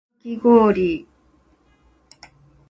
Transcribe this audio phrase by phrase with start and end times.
[0.17, 1.07] かきごおり